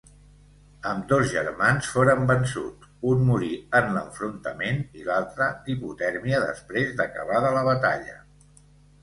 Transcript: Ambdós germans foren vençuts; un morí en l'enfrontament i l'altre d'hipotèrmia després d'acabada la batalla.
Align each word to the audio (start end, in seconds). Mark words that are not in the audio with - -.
Ambdós 0.91 1.25
germans 1.33 1.89
foren 1.95 2.23
vençuts; 2.31 2.87
un 3.11 3.21
morí 3.27 3.51
en 3.81 3.93
l'enfrontament 3.99 4.81
i 5.01 5.05
l'altre 5.11 5.51
d'hipotèrmia 5.69 6.43
després 6.47 6.99
d'acabada 7.03 7.55
la 7.61 7.65
batalla. 7.71 8.19